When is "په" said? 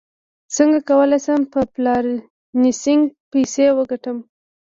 1.53-1.59